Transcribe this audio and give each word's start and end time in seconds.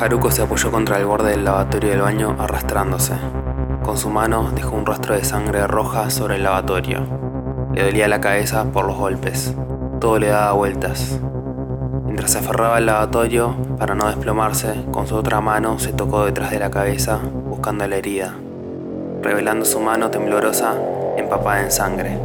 Haruko 0.00 0.30
se 0.30 0.42
apoyó 0.42 0.70
contra 0.70 0.98
el 0.98 1.06
borde 1.06 1.30
del 1.30 1.44
lavatorio 1.44 1.90
del 1.90 2.02
baño 2.02 2.36
arrastrándose. 2.38 3.14
Con 3.82 3.98
su 3.98 4.10
mano 4.10 4.50
dejó 4.54 4.76
un 4.76 4.86
rastro 4.86 5.14
de 5.14 5.24
sangre 5.24 5.66
roja 5.66 6.08
sobre 6.10 6.36
el 6.36 6.44
lavatorio. 6.44 7.04
Le 7.74 7.84
dolía 7.84 8.06
la 8.06 8.20
cabeza 8.20 8.64
por 8.64 8.86
los 8.86 8.96
golpes. 8.96 9.54
Todo 10.00 10.18
le 10.18 10.28
daba 10.28 10.52
vueltas. 10.52 11.18
Mientras 12.04 12.30
se 12.30 12.38
aferraba 12.38 12.76
al 12.76 12.86
lavatorio, 12.86 13.54
para 13.78 13.94
no 13.94 14.06
desplomarse, 14.06 14.84
con 14.92 15.06
su 15.06 15.16
otra 15.16 15.40
mano 15.40 15.78
se 15.78 15.92
tocó 15.92 16.24
detrás 16.24 16.50
de 16.50 16.58
la 16.58 16.70
cabeza 16.70 17.18
buscando 17.48 17.86
la 17.86 17.96
herida, 17.96 18.34
revelando 19.22 19.64
su 19.64 19.80
mano 19.80 20.10
temblorosa 20.10 20.74
empapada 21.16 21.62
en 21.62 21.70
sangre. 21.70 22.18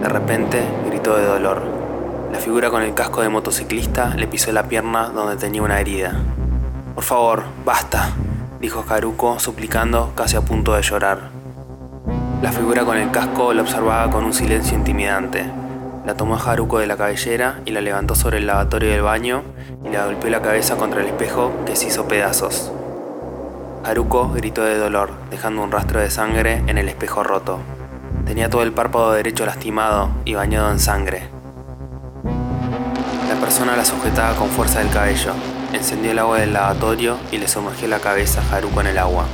De 0.00 0.08
repente 0.08 0.62
gritó 0.86 1.16
de 1.16 1.26
dolor. 1.26 1.73
La 2.34 2.40
figura 2.40 2.68
con 2.68 2.82
el 2.82 2.94
casco 2.94 3.22
de 3.22 3.28
motociclista 3.28 4.16
le 4.16 4.26
pisó 4.26 4.50
la 4.50 4.64
pierna 4.64 5.08
donde 5.10 5.36
tenía 5.36 5.62
una 5.62 5.78
herida. 5.78 6.16
Por 6.96 7.04
favor, 7.04 7.44
basta, 7.64 8.10
dijo 8.60 8.84
Haruko 8.88 9.38
suplicando 9.38 10.12
casi 10.16 10.34
a 10.34 10.40
punto 10.40 10.74
de 10.74 10.82
llorar. 10.82 11.30
La 12.42 12.50
figura 12.50 12.84
con 12.84 12.96
el 12.96 13.12
casco 13.12 13.54
la 13.54 13.62
observaba 13.62 14.10
con 14.10 14.24
un 14.24 14.34
silencio 14.34 14.76
intimidante. 14.76 15.48
La 16.04 16.16
tomó 16.16 16.34
a 16.34 16.40
Haruko 16.40 16.80
de 16.80 16.88
la 16.88 16.96
cabellera 16.96 17.60
y 17.66 17.70
la 17.70 17.80
levantó 17.80 18.16
sobre 18.16 18.38
el 18.38 18.48
lavatorio 18.48 18.90
del 18.90 19.02
baño 19.02 19.44
y 19.84 19.90
le 19.90 20.02
golpeó 20.02 20.28
la 20.28 20.42
cabeza 20.42 20.76
contra 20.76 21.02
el 21.02 21.06
espejo 21.06 21.52
que 21.64 21.76
se 21.76 21.86
hizo 21.86 22.08
pedazos. 22.08 22.72
Haruko 23.84 24.32
gritó 24.32 24.64
de 24.64 24.76
dolor, 24.76 25.10
dejando 25.30 25.62
un 25.62 25.70
rastro 25.70 26.00
de 26.00 26.10
sangre 26.10 26.64
en 26.66 26.78
el 26.78 26.88
espejo 26.88 27.22
roto. 27.22 27.60
Tenía 28.26 28.50
todo 28.50 28.64
el 28.64 28.72
párpado 28.72 29.12
derecho 29.12 29.46
lastimado 29.46 30.10
y 30.24 30.34
bañado 30.34 30.72
en 30.72 30.80
sangre. 30.80 31.33
La 33.44 33.50
persona 33.50 33.76
la 33.76 33.84
sujetaba 33.84 34.34
con 34.36 34.48
fuerza 34.48 34.78
del 34.78 34.88
cabello, 34.88 35.34
encendió 35.74 36.12
el 36.12 36.18
agua 36.18 36.38
del 36.38 36.54
lavatorio 36.54 37.18
y 37.30 37.36
le 37.36 37.46
sumergió 37.46 37.86
la 37.88 38.00
cabeza 38.00 38.40
a 38.40 38.56
Haruko 38.56 38.80
en 38.80 38.86
el 38.86 38.96
agua. 38.96 39.26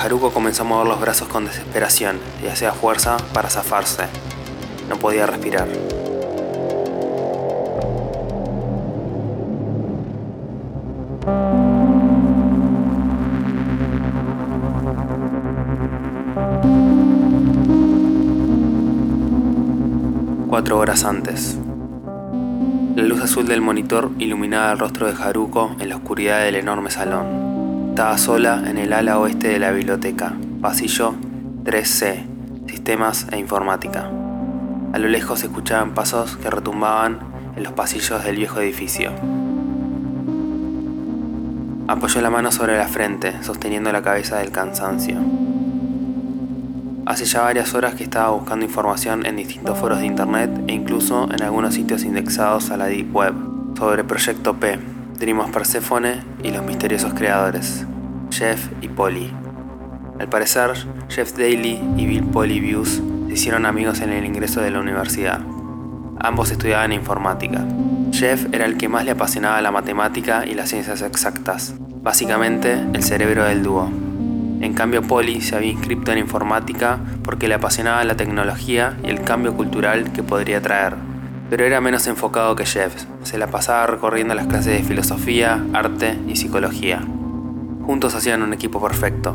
Haruko 0.00 0.32
comenzó 0.32 0.64
a 0.64 0.66
mover 0.66 0.88
los 0.88 1.00
brazos 1.00 1.28
con 1.28 1.44
desesperación 1.46 2.18
y 2.42 2.48
hacía 2.48 2.72
fuerza 2.72 3.18
para 3.32 3.48
zafarse. 3.48 4.06
No 4.88 4.96
podía 4.96 5.26
respirar. 5.26 5.68
Cuatro 20.48 20.78
horas 20.80 21.04
antes. 21.04 21.56
La 22.96 23.04
luz 23.04 23.20
azul 23.22 23.46
del 23.46 23.60
monitor 23.60 24.10
iluminaba 24.18 24.72
el 24.72 24.78
rostro 24.78 25.06
de 25.06 25.22
Haruko 25.22 25.76
en 25.78 25.88
la 25.88 25.96
oscuridad 25.96 26.42
del 26.42 26.56
enorme 26.56 26.90
salón. 26.90 27.90
Estaba 27.90 28.18
sola 28.18 28.64
en 28.66 28.78
el 28.78 28.92
ala 28.92 29.20
oeste 29.20 29.48
de 29.48 29.60
la 29.60 29.70
biblioteca, 29.70 30.34
pasillo 30.60 31.14
3C, 31.62 32.26
sistemas 32.66 33.28
e 33.30 33.38
informática. 33.38 34.10
A 34.92 34.98
lo 34.98 35.08
lejos 35.08 35.38
se 35.40 35.46
escuchaban 35.46 35.94
pasos 35.94 36.36
que 36.36 36.50
retumbaban 36.50 37.20
en 37.56 37.62
los 37.62 37.72
pasillos 37.74 38.24
del 38.24 38.36
viejo 38.36 38.60
edificio. 38.60 39.12
Apoyó 41.86 42.20
la 42.20 42.30
mano 42.30 42.50
sobre 42.50 42.76
la 42.76 42.88
frente, 42.88 43.40
sosteniendo 43.42 43.92
la 43.92 44.02
cabeza 44.02 44.38
del 44.38 44.50
cansancio. 44.50 45.18
Hace 47.10 47.24
ya 47.24 47.40
varias 47.40 47.74
horas 47.74 47.96
que 47.96 48.04
estaba 48.04 48.30
buscando 48.30 48.64
información 48.64 49.26
en 49.26 49.34
distintos 49.34 49.76
foros 49.76 49.98
de 49.98 50.06
internet 50.06 50.48
e 50.68 50.74
incluso 50.74 51.28
en 51.32 51.42
algunos 51.42 51.74
sitios 51.74 52.04
indexados 52.04 52.70
a 52.70 52.76
la 52.76 52.86
Deep 52.86 53.12
Web 53.12 53.34
sobre 53.76 54.04
Proyecto 54.04 54.54
P, 54.54 54.78
Dreamos 55.18 55.50
Persephone 55.50 56.22
y 56.44 56.52
los 56.52 56.64
misteriosos 56.64 57.12
creadores, 57.12 57.84
Jeff 58.30 58.64
y 58.80 58.86
Polly. 58.86 59.28
Al 60.20 60.28
parecer, 60.28 60.70
Jeff 61.08 61.32
Daly 61.32 61.80
y 61.96 62.06
Bill 62.06 62.22
Polybius 62.26 63.02
se 63.26 63.32
hicieron 63.32 63.66
amigos 63.66 64.00
en 64.02 64.10
el 64.10 64.24
ingreso 64.24 64.60
de 64.60 64.70
la 64.70 64.78
universidad. 64.78 65.40
Ambos 66.20 66.52
estudiaban 66.52 66.92
informática. 66.92 67.66
Jeff 68.12 68.46
era 68.52 68.66
el 68.66 68.76
que 68.76 68.88
más 68.88 69.04
le 69.04 69.10
apasionaba 69.10 69.60
la 69.60 69.72
matemática 69.72 70.46
y 70.46 70.54
las 70.54 70.68
ciencias 70.68 71.02
exactas, 71.02 71.74
básicamente 71.76 72.74
el 72.92 73.02
cerebro 73.02 73.42
del 73.46 73.64
dúo. 73.64 74.09
En 74.60 74.74
cambio, 74.74 75.02
Polly 75.02 75.40
se 75.40 75.56
había 75.56 75.72
inscrito 75.72 76.12
en 76.12 76.18
informática 76.18 77.00
porque 77.24 77.48
le 77.48 77.54
apasionaba 77.54 78.04
la 78.04 78.16
tecnología 78.16 78.98
y 79.02 79.08
el 79.08 79.22
cambio 79.22 79.54
cultural 79.54 80.12
que 80.12 80.22
podría 80.22 80.60
traer. 80.60 80.94
Pero 81.48 81.64
era 81.64 81.80
menos 81.80 82.06
enfocado 82.06 82.54
que 82.54 82.66
Jeff, 82.66 83.04
se 83.22 83.38
la 83.38 83.48
pasaba 83.48 83.86
recorriendo 83.86 84.34
las 84.34 84.46
clases 84.46 84.74
de 84.74 84.86
filosofía, 84.86 85.64
arte 85.72 86.18
y 86.28 86.36
psicología. 86.36 87.00
Juntos 87.86 88.14
hacían 88.14 88.42
un 88.42 88.52
equipo 88.52 88.80
perfecto. 88.82 89.34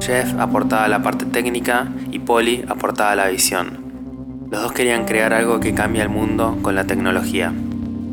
Jeff 0.00 0.34
aportaba 0.38 0.88
la 0.88 1.02
parte 1.02 1.24
técnica 1.24 1.88
y 2.10 2.18
Polly 2.18 2.64
aportaba 2.68 3.14
la 3.14 3.28
visión. 3.28 3.84
Los 4.50 4.60
dos 4.60 4.72
querían 4.72 5.04
crear 5.04 5.32
algo 5.32 5.60
que 5.60 5.72
cambie 5.72 6.02
el 6.02 6.08
mundo 6.08 6.58
con 6.62 6.74
la 6.74 6.84
tecnología. 6.84 7.52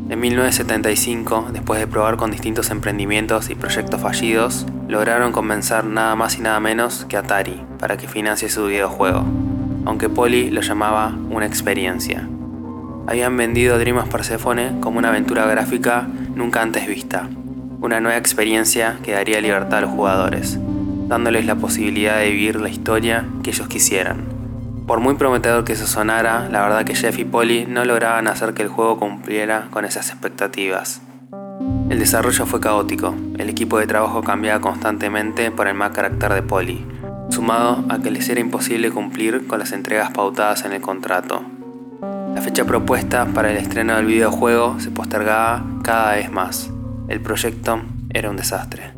En 0.08 0.20
1975, 0.20 1.48
después 1.52 1.80
de 1.80 1.86
probar 1.86 2.16
con 2.16 2.30
distintos 2.30 2.70
emprendimientos 2.70 3.50
y 3.50 3.54
proyectos 3.54 4.00
fallidos, 4.00 4.66
lograron 4.92 5.32
convencer 5.32 5.86
nada 5.86 6.14
más 6.16 6.36
y 6.36 6.42
nada 6.42 6.60
menos 6.60 7.06
que 7.08 7.16
Atari 7.16 7.64
para 7.78 7.96
que 7.96 8.06
financie 8.06 8.50
su 8.50 8.66
videojuego, 8.66 9.24
aunque 9.86 10.10
Polly 10.10 10.50
lo 10.50 10.60
llamaba 10.60 11.16
una 11.30 11.46
experiencia. 11.46 12.28
Habían 13.06 13.34
vendido 13.38 13.78
Dreamers 13.78 14.10
Persephone 14.10 14.80
como 14.80 14.98
una 14.98 15.08
aventura 15.08 15.46
gráfica 15.46 16.06
nunca 16.34 16.60
antes 16.60 16.86
vista, 16.86 17.30
una 17.80 18.02
nueva 18.02 18.18
experiencia 18.18 18.98
que 19.02 19.12
daría 19.12 19.40
libertad 19.40 19.78
a 19.78 19.80
los 19.80 19.90
jugadores, 19.92 20.58
dándoles 21.08 21.46
la 21.46 21.54
posibilidad 21.54 22.18
de 22.18 22.30
vivir 22.30 22.60
la 22.60 22.68
historia 22.68 23.24
que 23.42 23.48
ellos 23.48 23.68
quisieran. 23.68 24.26
Por 24.86 25.00
muy 25.00 25.14
prometedor 25.14 25.64
que 25.64 25.72
eso 25.72 25.86
sonara, 25.86 26.50
la 26.50 26.60
verdad 26.60 26.84
que 26.84 26.94
Jeff 26.94 27.18
y 27.18 27.24
Polly 27.24 27.64
no 27.64 27.86
lograban 27.86 28.28
hacer 28.28 28.52
que 28.52 28.64
el 28.64 28.68
juego 28.68 28.98
cumpliera 28.98 29.68
con 29.70 29.86
esas 29.86 30.10
expectativas. 30.10 31.00
El 31.90 31.98
desarrollo 31.98 32.46
fue 32.46 32.60
caótico, 32.60 33.14
el 33.38 33.50
equipo 33.50 33.78
de 33.78 33.86
trabajo 33.86 34.22
cambiaba 34.22 34.60
constantemente 34.60 35.50
por 35.50 35.68
el 35.68 35.74
mal 35.74 35.92
carácter 35.92 36.32
de 36.32 36.42
Polly, 36.42 36.86
sumado 37.28 37.84
a 37.88 37.98
que 37.98 38.10
les 38.10 38.28
era 38.28 38.40
imposible 38.40 38.90
cumplir 38.90 39.46
con 39.46 39.58
las 39.58 39.72
entregas 39.72 40.10
pautadas 40.10 40.64
en 40.64 40.72
el 40.72 40.80
contrato. 40.80 41.42
La 42.34 42.40
fecha 42.40 42.64
propuesta 42.64 43.26
para 43.26 43.50
el 43.50 43.58
estreno 43.58 43.94
del 43.96 44.06
videojuego 44.06 44.80
se 44.80 44.90
postergaba 44.90 45.64
cada 45.82 46.14
vez 46.14 46.30
más. 46.30 46.70
El 47.08 47.20
proyecto 47.20 47.82
era 48.10 48.30
un 48.30 48.36
desastre. 48.36 48.94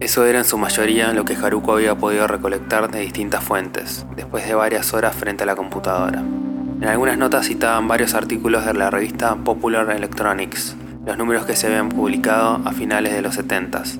Eso 0.00 0.24
era 0.24 0.38
en 0.38 0.46
su 0.46 0.56
mayoría 0.56 1.12
lo 1.12 1.26
que 1.26 1.36
Haruko 1.36 1.74
había 1.74 1.94
podido 1.94 2.26
recolectar 2.26 2.90
de 2.90 3.00
distintas 3.00 3.44
fuentes, 3.44 4.06
después 4.16 4.46
de 4.46 4.54
varias 4.54 4.94
horas 4.94 5.14
frente 5.14 5.42
a 5.42 5.46
la 5.46 5.56
computadora. 5.56 6.20
En 6.20 6.88
algunas 6.88 7.18
notas 7.18 7.46
citaban 7.46 7.86
varios 7.86 8.14
artículos 8.14 8.64
de 8.64 8.72
la 8.72 8.88
revista 8.88 9.36
Popular 9.36 9.90
Electronics, 9.90 10.74
los 11.04 11.18
números 11.18 11.46
que 11.46 11.56
se 11.56 11.66
habían 11.66 11.88
publicado 11.88 12.60
a 12.64 12.72
finales 12.72 13.12
de 13.12 13.22
los 13.22 13.38
70s. 13.38 13.98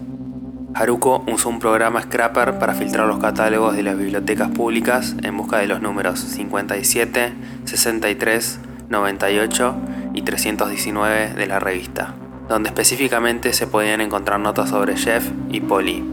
Haruko 0.75 1.25
usó 1.27 1.49
un 1.49 1.59
programa 1.59 2.03
Scrapper 2.03 2.59
para 2.59 2.75
filtrar 2.75 3.07
los 3.07 3.19
catálogos 3.19 3.75
de 3.77 3.83
las 3.83 3.99
bibliotecas 3.99 4.51
públicas 4.51 5.17
en 5.23 5.37
busca 5.37 5.59
de 5.59 5.67
los 5.67 5.83
números 5.83 6.21
57, 6.21 7.33
63, 7.65 8.61
98 8.89 9.75
y 10.15 10.23
319 10.23 11.35
de 11.35 11.47
la 11.47 11.59
revista 11.59 12.15
donde 12.51 12.69
específicamente 12.69 13.53
se 13.53 13.69
podían 13.69 14.01
encontrar 14.01 14.41
notas 14.41 14.71
sobre 14.71 14.97
Jeff 14.97 15.25
y 15.51 15.61
Polly. 15.61 16.05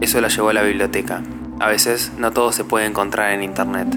Eso 0.00 0.20
la 0.20 0.28
llevó 0.28 0.50
a 0.50 0.52
la 0.52 0.62
biblioteca. 0.62 1.24
A 1.58 1.66
veces 1.66 2.12
no 2.16 2.30
todo 2.30 2.52
se 2.52 2.62
puede 2.62 2.86
encontrar 2.86 3.32
en 3.32 3.42
internet. 3.42 3.88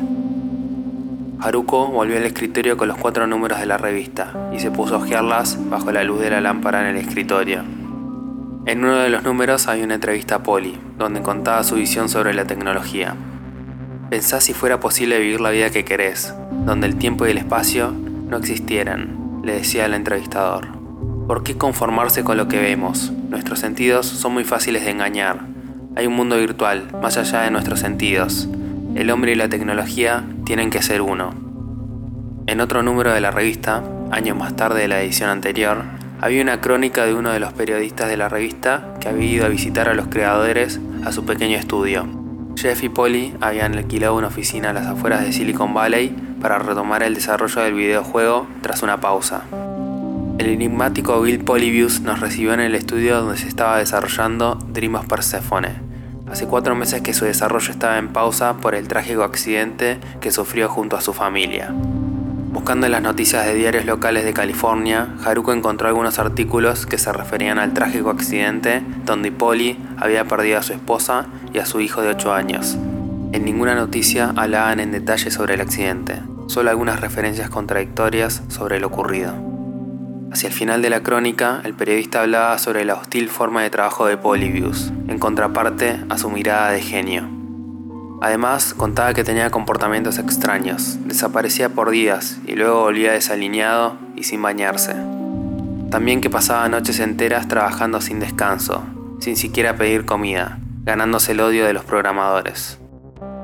Haruko 1.40 1.88
volvió 1.88 2.18
al 2.18 2.24
escritorio 2.24 2.78
con 2.78 2.88
los 2.88 2.98
cuatro 2.98 3.28
números 3.28 3.60
de 3.60 3.66
la 3.66 3.78
revista 3.78 4.50
y 4.54 4.60
se 4.60 4.72
puso 4.72 4.96
a 4.96 4.98
hojearlas 5.00 5.58
bajo 5.70 5.92
la 5.92 6.04
luz 6.04 6.22
de 6.22 6.30
la 6.30 6.42
lámpara 6.42 6.82
en 6.82 6.96
el 6.96 7.06
escritorio. 7.06 7.64
En 8.66 8.80
uno 8.80 8.96
de 8.96 9.10
los 9.10 9.24
números 9.24 9.68
hay 9.68 9.84
una 9.84 9.96
entrevista 9.96 10.36
a 10.36 10.44
Polly, 10.44 10.80
donde 10.98 11.22
contaba 11.22 11.64
su 11.64 11.76
visión 11.76 12.10
sobre 12.10 12.34
la 12.34 12.46
tecnología. 12.46 13.16
Pensá 14.10 14.42
si 14.42 14.54
fuera 14.54 14.80
posible 14.80 15.20
vivir 15.20 15.40
la 15.40 15.52
vida 15.52 15.70
que 15.70 15.86
querés, 15.86 16.34
donde 16.66 16.88
el 16.88 16.96
tiempo 16.96 17.28
y 17.28 17.32
el 17.32 17.38
espacio 17.38 17.92
no 17.92 18.38
existieran, 18.38 19.42
le 19.44 19.54
decía 19.54 19.86
el 19.86 19.94
entrevistador. 19.94 20.68
¿Por 21.28 21.44
qué 21.44 21.58
conformarse 21.58 22.24
con 22.24 22.38
lo 22.38 22.48
que 22.48 22.60
vemos? 22.60 23.12
Nuestros 23.30 23.60
sentidos 23.60 24.06
son 24.06 24.34
muy 24.34 24.44
fáciles 24.44 24.86
de 24.86 24.92
engañar. 24.92 25.42
Hay 25.96 26.08
un 26.08 26.16
mundo 26.16 26.38
virtual, 26.38 26.88
más 27.02 27.18
allá 27.18 27.42
de 27.42 27.52
nuestros 27.52 27.80
sentidos. 27.80 28.48
El 28.96 29.12
hombre 29.12 29.34
y 29.34 29.36
la 29.36 29.50
tecnología 29.50 30.24
tienen 30.46 30.70
que 30.70 30.82
ser 30.82 31.02
uno. 31.02 31.34
En 32.48 32.62
otro 32.62 32.82
número 32.82 33.12
de 33.14 33.20
la 33.20 33.30
revista, 33.30 33.84
años 34.10 34.38
más 34.38 34.56
tarde 34.56 34.80
de 34.80 34.88
la 34.88 35.02
edición 35.02 35.30
anterior, 35.30 35.84
había 36.22 36.42
una 36.42 36.62
crónica 36.62 37.06
de 37.06 37.14
uno 37.14 37.32
de 37.32 37.42
los 37.42 37.52
periodistas 37.52 38.08
de 38.08 38.16
la 38.16 38.30
revista 38.30 38.94
que 39.02 39.10
había 39.10 39.30
ido 39.30 39.46
a 39.46 39.50
visitar 39.50 39.90
a 39.90 39.96
los 39.96 40.08
creadores 40.08 40.80
a 41.04 41.12
su 41.12 41.26
pequeño 41.26 41.58
estudio. 41.58 42.08
Jeff 42.56 42.84
y 42.84 42.90
Polly 42.90 43.34
habían 43.42 43.76
alquilado 43.76 44.16
una 44.16 44.28
oficina 44.28 44.70
a 44.70 44.74
las 44.74 44.88
afueras 44.88 45.26
de 45.26 45.34
Silicon 45.34 45.74
Valley 45.74 46.16
para 46.40 46.60
retomar 46.60 47.04
el 47.04 47.16
desarrollo 47.16 47.64
del 47.64 47.74
videojuego 47.74 48.48
tras 48.62 48.82
una 48.82 49.02
pausa. 49.02 49.42
El 50.38 50.48
enigmático 50.48 51.20
Bill 51.20 51.40
Polybius 51.40 52.00
nos 52.00 52.22
recibió 52.22 52.54
en 52.54 52.62
el 52.62 52.76
estudio 52.76 53.20
donde 53.20 53.38
se 53.38 53.50
estaba 53.50 53.78
desarrollando 53.78 54.56
Dream 54.72 54.96
of 54.96 55.08
Persephone. 55.08 55.95
Hace 56.30 56.48
cuatro 56.48 56.76
meses 56.76 57.02
que 57.02 57.14
su 57.14 57.26
desarrollo 57.26 57.72
estaba 57.72 58.00
en 58.00 58.10
pausa 58.10 58.58
por 58.58 58.74
el 58.74 58.88
trágico 58.88 59.24
accidente 59.24 60.00
que 60.22 60.32
sufrió 60.32 60.68
junto 60.68 60.98
a 60.98 61.02
su 61.02 61.14
familia. 61.14 61.72
Buscando 62.52 62.88
en 62.88 62.94
las 62.94 63.04
noticias 63.04 63.46
de 63.46 63.54
diarios 63.54 63.86
locales 63.86 64.26
de 64.26 64.34
California, 64.34 65.10
Haruko 65.24 65.54
encontró 65.54 65.88
algunos 65.88 66.18
artículos 66.18 66.88
que 66.88 66.98
se 66.98 67.14
referían 67.14 67.60
al 67.60 67.74
trágico 67.74 68.10
accidente 68.10 68.82
donde 69.06 69.32
Polly 69.32 69.78
había 69.98 70.26
perdido 70.26 70.58
a 70.58 70.64
su 70.64 70.74
esposa 70.74 71.28
y 71.54 71.60
a 71.60 71.66
su 71.66 71.80
hijo 71.80 72.02
de 72.02 72.10
8 72.10 72.34
años. 72.34 72.76
En 73.32 73.46
ninguna 73.46 73.76
noticia 73.76 74.34
hablaban 74.36 74.80
en 74.80 74.92
detalle 74.92 75.30
sobre 75.30 75.54
el 75.54 75.62
accidente, 75.62 76.24
solo 76.48 76.72
algunas 76.72 77.02
referencias 77.02 77.50
contradictorias 77.50 78.42
sobre 78.48 78.80
lo 78.80 78.88
ocurrido. 78.88 79.55
Hacia 80.32 80.48
el 80.48 80.54
final 80.54 80.82
de 80.82 80.90
la 80.90 81.04
crónica, 81.04 81.62
el 81.64 81.74
periodista 81.74 82.22
hablaba 82.22 82.58
sobre 82.58 82.84
la 82.84 82.96
hostil 82.96 83.30
forma 83.30 83.62
de 83.62 83.70
trabajo 83.70 84.06
de 84.06 84.18
Polybius, 84.18 84.92
en 85.08 85.20
contraparte 85.20 86.02
a 86.10 86.18
su 86.18 86.30
mirada 86.30 86.72
de 86.72 86.82
genio. 86.82 87.30
Además, 88.22 88.74
contaba 88.74 89.14
que 89.14 89.24
tenía 89.24 89.52
comportamientos 89.52 90.18
extraños, 90.18 90.98
desaparecía 91.06 91.70
por 91.70 91.90
días 91.90 92.40
y 92.48 92.56
luego 92.56 92.82
volvía 92.82 93.12
desalineado 93.12 93.98
y 94.16 94.24
sin 94.24 94.42
bañarse. 94.42 94.96
También 95.92 96.22
que 96.22 96.30
pasaba 96.30 96.68
noches 96.70 97.00
enteras 97.00 97.48
trabajando 97.48 98.02
sin 98.02 98.20
descanso, 98.20 98.84
sin 99.20 99.38
siquiera 99.38 99.76
pedir 99.76 100.06
comida, 100.06 100.60
ganándose 100.84 101.34
el 101.34 101.42
odio 101.42 101.66
de 101.66 101.74
los 101.74 101.86
programadores. 101.86 102.80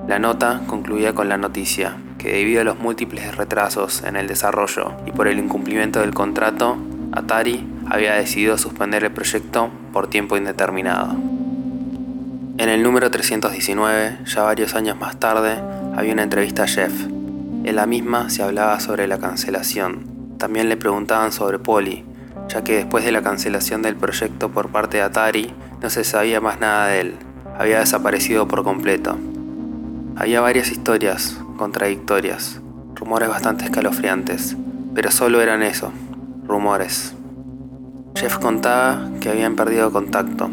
La 0.08 0.20
nota 0.20 0.62
concluía 0.68 1.14
con 1.14 1.30
la 1.30 1.38
noticia 1.38 1.96
que 2.22 2.32
debido 2.32 2.62
a 2.62 2.64
los 2.64 2.78
múltiples 2.78 3.36
retrasos 3.36 4.04
en 4.04 4.16
el 4.16 4.28
desarrollo 4.28 4.94
y 5.08 5.12
por 5.12 5.28
el 5.28 5.40
incumplimiento 5.40 6.02
del 6.02 6.14
contrato, 6.14 6.78
Atari 7.12 7.68
había 7.90 8.14
decidido 8.14 8.60
suspender 8.60 9.04
el 9.04 9.12
proyecto 9.12 9.72
por 9.92 10.08
tiempo 10.08 10.38
indeterminado. 10.38 11.16
En 12.60 12.70
el 12.70 12.84
número 12.84 13.10
319, 13.10 14.20
ya 14.26 14.44
varios 14.44 14.76
años 14.76 15.00
más 15.00 15.20
tarde, 15.20 15.60
había 15.96 16.14
una 16.14 16.22
entrevista 16.22 16.64
a 16.64 16.68
Jeff. 16.68 16.94
En 17.64 17.76
la 17.76 17.88
misma 17.88 18.30
se 18.30 18.44
hablaba 18.44 18.80
sobre 18.80 19.08
la 19.08 19.18
cancelación. 19.18 20.38
También 20.38 20.70
le 20.70 20.78
preguntaban 20.78 21.32
sobre 21.32 21.58
Polly, 21.58 22.06
ya 22.50 22.64
que 22.64 22.76
después 22.76 23.04
de 23.04 23.12
la 23.12 23.24
cancelación 23.24 23.82
del 23.82 23.96
proyecto 23.96 24.52
por 24.52 24.70
parte 24.70 24.98
de 24.98 25.04
Atari, 25.04 25.54
no 25.82 25.90
se 25.90 26.04
sabía 26.04 26.40
más 26.40 26.60
nada 26.60 26.88
de 26.88 27.02
él. 27.02 27.16
Había 27.58 27.80
desaparecido 27.80 28.48
por 28.48 28.64
completo. 28.64 29.18
Había 30.16 30.42
varias 30.42 30.70
historias, 30.72 31.42
contradictorias, 31.62 32.60
rumores 32.96 33.30
bastante 33.30 33.66
escalofriantes, 33.66 34.58
pero 34.96 35.12
solo 35.12 35.42
eran 35.42 35.62
eso, 35.62 35.92
rumores. 36.48 37.14
Jeff 38.16 38.40
contaba 38.40 39.12
que 39.20 39.30
habían 39.30 39.56
perdido 39.56 39.92
contacto. 39.92 40.50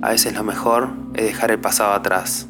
A 0.00 0.08
veces 0.08 0.34
lo 0.34 0.42
mejor 0.42 0.88
es 1.12 1.26
dejar 1.26 1.50
el 1.50 1.58
pasado 1.58 1.92
atrás. 1.92 2.48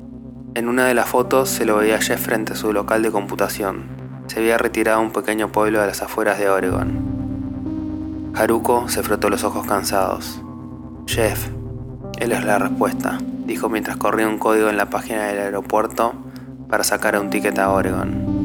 En 0.54 0.68
una 0.68 0.86
de 0.86 0.94
las 0.94 1.08
fotos 1.08 1.48
se 1.48 1.64
lo 1.64 1.78
veía 1.78 2.00
Jeff 2.00 2.24
frente 2.24 2.52
a 2.52 2.56
su 2.56 2.72
local 2.72 3.02
de 3.02 3.10
computación. 3.10 3.86
Se 4.28 4.38
había 4.38 4.56
retirado 4.56 4.98
a 4.98 5.02
un 5.02 5.10
pequeño 5.10 5.50
pueblo 5.50 5.80
de 5.80 5.88
las 5.88 6.00
afueras 6.00 6.38
de 6.38 6.48
Oregon. 6.48 8.30
Haruko 8.36 8.88
se 8.88 9.02
frotó 9.02 9.30
los 9.30 9.42
ojos 9.42 9.66
cansados. 9.66 10.40
Jeff, 11.08 11.48
él 12.20 12.30
es 12.30 12.44
la 12.44 12.60
respuesta, 12.60 13.18
dijo 13.46 13.68
mientras 13.68 13.96
corría 13.96 14.28
un 14.28 14.38
código 14.38 14.68
en 14.68 14.76
la 14.76 14.90
página 14.90 15.24
del 15.24 15.40
aeropuerto 15.40 16.14
para 16.70 16.84
sacar 16.84 17.18
un 17.18 17.28
ticket 17.28 17.58
a 17.58 17.70
Oregon. 17.70 18.40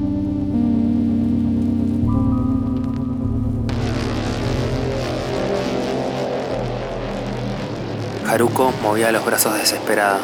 Haruko 8.28 8.74
movía 8.82 9.12
los 9.12 9.24
brazos 9.24 9.54
desesperada. 9.54 10.18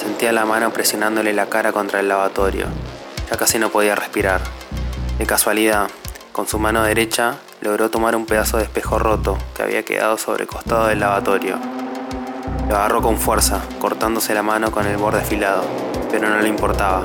Sentía 0.00 0.32
la 0.32 0.44
mano 0.44 0.72
presionándole 0.72 1.32
la 1.32 1.46
cara 1.46 1.70
contra 1.70 2.00
el 2.00 2.08
lavatorio. 2.08 2.66
Ya 3.30 3.36
casi 3.36 3.58
no 3.58 3.68
podía 3.68 3.94
respirar. 3.94 4.40
De 5.18 5.26
casualidad, 5.26 5.88
con 6.32 6.48
su 6.48 6.58
mano 6.58 6.82
derecha 6.82 7.36
logró 7.60 7.90
tomar 7.90 8.16
un 8.16 8.26
pedazo 8.26 8.56
de 8.56 8.64
espejo 8.64 8.98
roto 8.98 9.38
que 9.54 9.62
había 9.62 9.84
quedado 9.84 10.16
sobre 10.18 10.44
el 10.44 10.48
costado 10.48 10.86
del 10.88 11.00
lavatorio. 11.00 11.58
Lo 12.68 12.76
agarró 12.76 13.02
con 13.02 13.18
fuerza, 13.18 13.60
cortándose 13.78 14.34
la 14.34 14.42
mano 14.42 14.72
con 14.72 14.86
el 14.86 14.96
borde 14.96 15.20
afilado, 15.20 15.62
pero 16.10 16.28
no 16.30 16.40
le 16.40 16.48
importaba. 16.48 17.04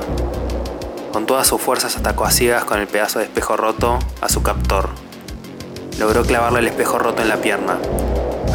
Con 1.12 1.26
todas 1.26 1.46
sus 1.46 1.60
fuerzas 1.60 1.96
atacó 1.96 2.24
a 2.24 2.30
ciegas 2.30 2.64
con 2.64 2.78
el 2.78 2.86
pedazo 2.86 3.18
de 3.18 3.24
espejo 3.24 3.56
roto 3.56 3.98
a 4.20 4.28
su 4.28 4.42
captor. 4.42 4.90
Logró 5.98 6.22
clavarle 6.22 6.60
el 6.60 6.68
espejo 6.68 6.98
roto 6.98 7.22
en 7.22 7.28
la 7.28 7.38
pierna. 7.38 7.78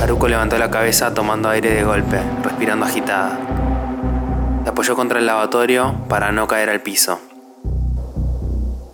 Haruko 0.01 0.27
levantó 0.27 0.57
la 0.57 0.69
cabeza 0.69 1.13
tomando 1.13 1.49
aire 1.49 1.73
de 1.73 1.83
golpe, 1.83 2.21
respirando 2.43 2.85
agitada. 2.85 3.39
Se 4.63 4.69
apoyó 4.69 4.95
contra 4.95 5.19
el 5.19 5.25
lavatorio 5.25 5.95
para 6.07 6.31
no 6.31 6.47
caer 6.47 6.69
al 6.69 6.81
piso. 6.81 7.19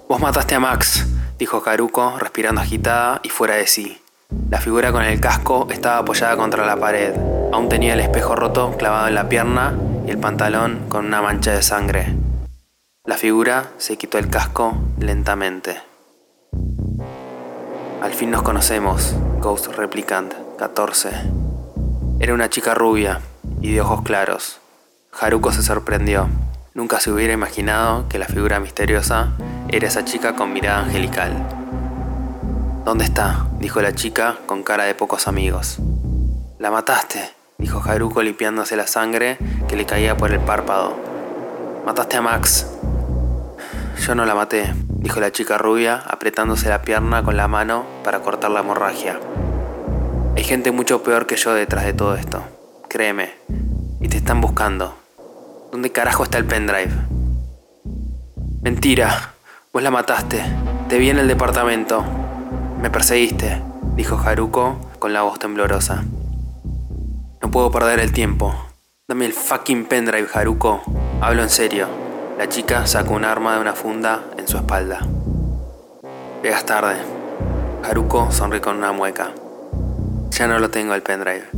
Vos 0.07 0.19
mataste 0.19 0.55
a 0.55 0.59
Max, 0.59 1.05
dijo 1.37 1.61
Haruko, 1.65 2.17
respirando 2.17 2.61
agitada 2.61 3.19
y 3.23 3.29
fuera 3.29 3.55
de 3.55 3.67
sí. 3.67 4.01
La 4.49 4.59
figura 4.59 4.91
con 4.91 5.03
el 5.03 5.19
casco 5.19 5.67
estaba 5.69 5.97
apoyada 5.97 6.37
contra 6.37 6.65
la 6.65 6.77
pared. 6.77 7.13
Aún 7.51 7.67
tenía 7.69 7.93
el 7.93 7.99
espejo 7.99 8.35
roto 8.35 8.75
clavado 8.77 9.07
en 9.07 9.15
la 9.15 9.27
pierna 9.27 9.75
y 10.07 10.11
el 10.11 10.17
pantalón 10.17 10.85
con 10.89 11.05
una 11.05 11.21
mancha 11.21 11.51
de 11.51 11.61
sangre. 11.61 12.15
La 13.09 13.17
figura 13.17 13.71
se 13.79 13.97
quitó 13.97 14.19
el 14.19 14.29
casco 14.29 14.77
lentamente. 14.99 15.81
Al 18.03 18.13
fin 18.13 18.29
nos 18.29 18.43
conocemos, 18.43 19.15
Ghost 19.39 19.65
Replicant 19.75 20.31
14. 20.59 21.09
Era 22.19 22.35
una 22.35 22.51
chica 22.51 22.75
rubia 22.75 23.19
y 23.61 23.71
de 23.73 23.81
ojos 23.81 24.03
claros. 24.03 24.59
Haruko 25.19 25.51
se 25.51 25.63
sorprendió. 25.63 26.29
Nunca 26.75 26.99
se 26.99 27.09
hubiera 27.09 27.33
imaginado 27.33 28.07
que 28.09 28.19
la 28.19 28.27
figura 28.27 28.59
misteriosa 28.59 29.31
era 29.69 29.87
esa 29.87 30.05
chica 30.05 30.35
con 30.35 30.53
mirada 30.53 30.83
angelical. 30.83 31.33
¿Dónde 32.85 33.05
está? 33.05 33.47
dijo 33.57 33.81
la 33.81 33.95
chica 33.95 34.37
con 34.45 34.61
cara 34.61 34.83
de 34.83 34.93
pocos 34.93 35.27
amigos. 35.27 35.79
La 36.59 36.69
mataste, 36.69 37.31
dijo 37.57 37.81
Haruko 37.83 38.21
limpiándose 38.21 38.75
la 38.75 38.85
sangre 38.85 39.39
que 39.67 39.75
le 39.75 39.87
caía 39.87 40.15
por 40.15 40.31
el 40.31 40.41
párpado. 40.41 40.95
Mataste 41.87 42.17
a 42.17 42.21
Max, 42.21 42.67
yo 43.99 44.15
no 44.15 44.25
la 44.25 44.35
maté, 44.35 44.73
dijo 44.87 45.19
la 45.19 45.31
chica 45.31 45.57
rubia, 45.57 46.03
apretándose 46.07 46.69
la 46.69 46.81
pierna 46.81 47.23
con 47.23 47.37
la 47.37 47.47
mano 47.47 47.85
para 48.03 48.21
cortar 48.21 48.51
la 48.51 48.61
hemorragia. 48.61 49.19
Hay 50.35 50.43
gente 50.43 50.71
mucho 50.71 51.03
peor 51.03 51.25
que 51.25 51.35
yo 51.35 51.53
detrás 51.53 51.85
de 51.85 51.93
todo 51.93 52.15
esto, 52.15 52.43
créeme, 52.87 53.33
y 53.99 54.07
te 54.07 54.17
están 54.17 54.41
buscando. 54.41 54.97
¿Dónde 55.71 55.91
carajo 55.91 56.23
está 56.23 56.37
el 56.37 56.45
pendrive? 56.45 56.91
Mentira, 58.61 59.33
vos 59.73 59.83
la 59.83 59.91
mataste, 59.91 60.43
te 60.87 60.97
vi 60.97 61.09
en 61.09 61.19
el 61.19 61.27
departamento. 61.27 62.03
Me 62.81 62.89
perseguiste, 62.89 63.61
dijo 63.95 64.17
Haruko 64.17 64.91
con 64.99 65.13
la 65.13 65.23
voz 65.23 65.39
temblorosa. 65.39 66.03
No 67.41 67.51
puedo 67.51 67.71
perder 67.71 67.99
el 67.99 68.13
tiempo. 68.13 68.55
Dame 69.07 69.25
el 69.25 69.33
fucking 69.33 69.85
pendrive, 69.85 70.27
Haruko. 70.33 70.81
Hablo 71.21 71.43
en 71.43 71.49
serio. 71.49 72.08
La 72.39 72.47
chica 72.47 72.87
sacó 72.87 73.15
un 73.15 73.25
arma 73.25 73.55
de 73.55 73.59
una 73.59 73.73
funda 73.73 74.23
en 74.37 74.47
su 74.47 74.55
espalda. 74.55 75.01
Llegas 76.41 76.65
tarde. 76.65 76.95
Haruko 77.83 78.31
sonrió 78.31 78.61
con 78.61 78.77
una 78.77 78.93
mueca. 78.93 79.31
Ya 80.31 80.47
no 80.47 80.57
lo 80.57 80.69
tengo 80.69 80.93
el 80.93 81.03
pendrive. 81.03 81.49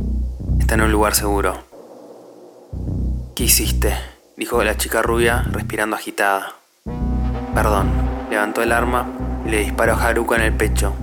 Está 0.58 0.74
en 0.74 0.80
un 0.80 0.90
lugar 0.90 1.14
seguro. 1.14 1.56
¿Qué 3.36 3.44
hiciste? 3.44 3.96
dijo 4.36 4.64
la 4.64 4.76
chica 4.76 5.02
rubia, 5.02 5.44
respirando 5.52 5.94
agitada. 5.94 6.56
Perdón. 7.54 7.88
Levantó 8.28 8.60
el 8.60 8.72
arma 8.72 9.06
y 9.46 9.50
le 9.50 9.58
disparó 9.60 9.92
a 9.92 10.04
Haruko 10.04 10.34
en 10.34 10.40
el 10.40 10.52
pecho. 10.52 10.94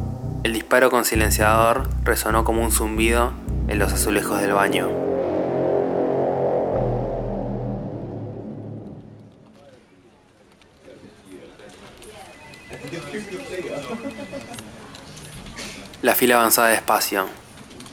El 0.43 0.51
disparo 0.51 0.91
con 0.91 1.05
silenciador 1.05 1.87
resonó 2.03 2.43
como 2.43 2.61
un 2.61 2.73
zumbido 2.73 3.31
en 3.69 3.79
los 3.79 3.93
azulejos 3.93 4.41
del 4.41 4.51
baño. 4.51 5.08
La 16.01 16.15
fila 16.15 16.35
avanzaba 16.35 16.69
despacio. 16.69 17.27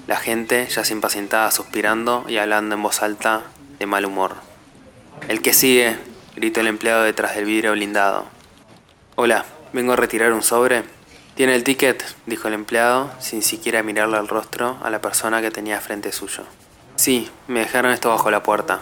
La 0.07 0.15
gente 0.15 0.69
ya 0.69 0.85
se 0.85 0.93
impacientaba 0.93 1.51
suspirando 1.51 2.25
y 2.29 2.37
hablando 2.37 2.77
en 2.77 2.83
voz 2.83 3.03
alta 3.03 3.43
de 3.81 3.87
mal 3.87 4.05
humor. 4.07 4.37
El 5.27 5.43
que 5.43 5.53
sigue, 5.53 5.99
gritó 6.37 6.61
el 6.61 6.69
empleado 6.69 7.03
detrás 7.03 7.35
del 7.35 7.47
vidrio 7.47 7.73
blindado. 7.73 8.27
Hola, 9.17 9.45
vengo 9.73 9.95
a 9.95 9.97
retirar 9.97 10.33
un 10.33 10.45
sobre. 10.45 10.85
¿Tiene 11.35 11.57
el 11.57 11.65
ticket? 11.65 12.05
dijo 12.27 12.47
el 12.47 12.55
empleado, 12.55 13.11
sin 13.19 13.43
siquiera 13.43 13.83
mirarle 13.83 14.19
al 14.19 14.29
rostro 14.29 14.79
a 14.85 14.91
la 14.91 15.01
persona 15.01 15.43
que 15.43 15.51
tenía 15.51 15.81
frente 15.81 16.13
suyo. 16.13 16.45
Sí, 16.95 17.29
me 17.49 17.59
dejaron 17.59 17.91
esto 17.91 18.11
bajo 18.11 18.31
la 18.31 18.45
puerta. 18.45 18.79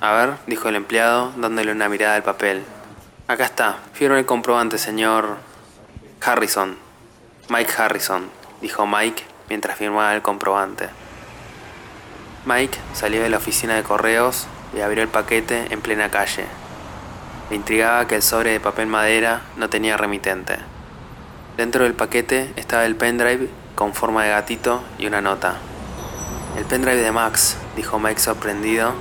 A 0.00 0.12
ver, 0.12 0.34
dijo 0.46 0.68
el 0.68 0.76
empleado, 0.76 1.32
dándole 1.36 1.72
una 1.72 1.88
mirada 1.88 2.14
al 2.14 2.22
papel. 2.22 2.62
Acá 3.26 3.44
está, 3.44 3.78
firme 3.92 4.20
el 4.20 4.26
comprobante, 4.26 4.78
señor 4.78 5.38
Harrison. 6.20 6.76
Mike 7.48 7.72
Harrison, 7.76 8.30
dijo 8.60 8.86
Mike 8.86 9.24
mientras 9.48 9.76
firmaba 9.76 10.14
el 10.14 10.22
comprobante. 10.22 10.88
Mike 12.44 12.78
salió 12.94 13.22
de 13.22 13.28
la 13.28 13.38
oficina 13.38 13.74
de 13.76 13.82
correos 13.82 14.46
y 14.76 14.80
abrió 14.80 15.02
el 15.02 15.08
paquete 15.08 15.66
en 15.70 15.80
plena 15.80 16.10
calle. 16.10 16.46
Le 17.50 17.56
intrigaba 17.56 18.06
que 18.06 18.16
el 18.16 18.22
sobre 18.22 18.52
de 18.52 18.60
papel 18.60 18.86
madera 18.86 19.42
no 19.56 19.68
tenía 19.68 19.96
remitente. 19.96 20.56
Dentro 21.56 21.84
del 21.84 21.94
paquete 21.94 22.52
estaba 22.56 22.84
el 22.84 22.96
pendrive 22.96 23.48
con 23.74 23.94
forma 23.94 24.24
de 24.24 24.30
gatito 24.30 24.82
y 24.98 25.06
una 25.06 25.20
nota. 25.20 25.56
El 26.56 26.64
pendrive 26.64 27.02
de 27.02 27.12
Max, 27.12 27.56
dijo 27.76 27.98
Mike 27.98 28.20
sorprendido 28.20 28.92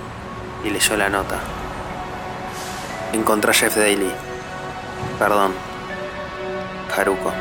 y 0.63 0.69
leyó 0.69 0.95
la 0.97 1.09
nota. 1.09 1.39
Encontré 3.13 3.51
a 3.51 3.53
Jeff 3.53 3.75
Daly. 3.75 4.11
Perdón. 5.19 5.53
Haruko. 6.95 7.33